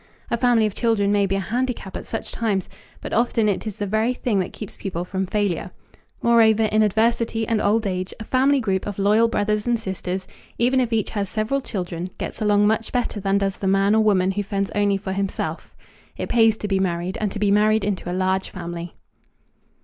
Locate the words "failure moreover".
5.27-6.63